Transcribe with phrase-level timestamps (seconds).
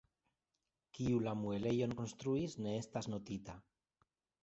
[0.99, 3.61] Kiu la muelejon konstruis ne estas notita.